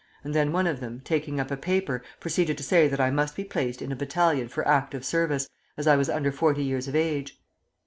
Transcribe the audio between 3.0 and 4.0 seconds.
must be placed in a